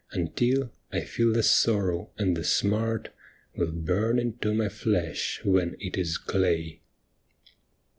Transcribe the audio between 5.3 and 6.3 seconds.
when it is